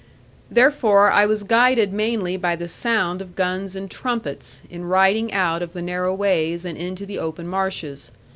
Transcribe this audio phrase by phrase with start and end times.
[0.49, 5.61] Therefore I was guided mainly by the sound of guns and trumpets, in riding out
[5.61, 8.09] of the narrow ways, and into the open marshes.